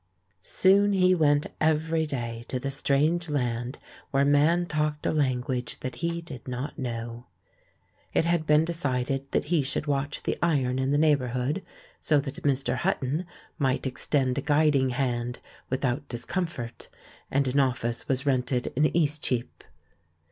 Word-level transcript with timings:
Soon 0.41 0.93
he 0.93 1.13
went 1.13 1.45
every 1.61 2.07
day 2.07 2.43
to 2.47 2.59
the 2.59 2.71
strange 2.71 3.29
land 3.29 3.77
where 4.09 4.25
man 4.25 4.65
talked 4.65 5.05
a 5.05 5.11
language 5.11 5.79
that 5.81 5.97
he 5.97 6.21
did 6.21 6.47
not 6.47 6.75
know. 6.79 7.27
It 8.11 8.25
had 8.25 8.47
been 8.47 8.65
decided 8.65 9.31
that 9.31 9.43
he 9.53 9.61
should 9.61 9.85
watch 9.85 10.23
the 10.23 10.39
iron 10.41 10.79
in 10.79 10.89
the 10.89 10.97
neighbourhood, 10.97 11.63
so 11.99 12.19
that 12.21 12.41
Mr. 12.41 12.77
Hut 12.77 12.97
ton 12.99 13.27
might 13.59 13.85
extend 13.85 14.39
a 14.39 14.41
guiding 14.41 14.89
hand 14.89 15.37
without 15.69 16.09
discom 16.09 16.49
fort, 16.49 16.87
and 17.29 17.47
an 17.47 17.59
office 17.59 18.07
was 18.07 18.25
rented 18.25 18.73
in 18.75 18.85
Eastcheap. 18.97 19.63